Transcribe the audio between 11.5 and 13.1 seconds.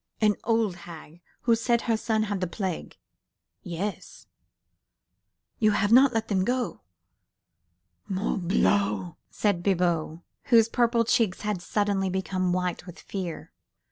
suddenly become white with